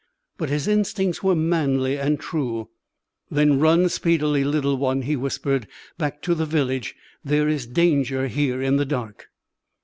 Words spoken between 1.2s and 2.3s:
were manly and